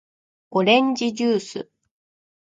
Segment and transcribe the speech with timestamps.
[0.49, 1.69] おれんじじゅーす